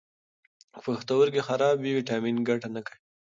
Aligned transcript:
که 0.73 0.79
پښتورګي 0.85 1.41
خراب 1.47 1.75
وي، 1.79 1.91
ویټامین 1.97 2.35
ګټه 2.49 2.67
نه 2.75 2.81
کوي. 2.85 2.99